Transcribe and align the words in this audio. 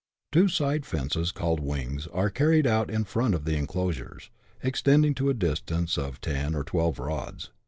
Two 0.31 0.47
side 0.47 0.83
fences, 0.83 1.31
called" 1.31 1.59
wings," 1.59 2.07
are 2.07 2.31
carried 2.31 2.65
out 2.65 2.89
in 2.89 3.03
front 3.03 3.35
of 3.35 3.45
the 3.45 3.55
enclosures, 3.55 4.31
extending 4.63 5.13
to 5.13 5.29
a 5.29 5.35
distance 5.35 5.95
of 5.95 6.19
10 6.21 6.55
or 6.55 6.63
12 6.63 6.97
roods. 6.97 7.51